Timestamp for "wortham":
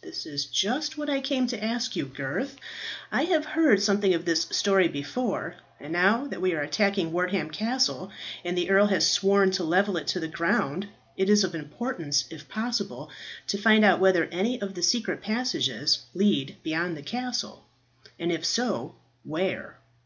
7.12-7.50